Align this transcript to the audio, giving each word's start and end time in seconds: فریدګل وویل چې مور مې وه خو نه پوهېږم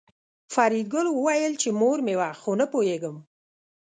فریدګل 0.53 1.07
وویل 1.11 1.53
چې 1.61 1.69
مور 1.79 1.97
مې 2.05 2.15
وه 2.19 2.29
خو 2.41 2.51
نه 2.59 2.65
پوهېږم 2.71 3.15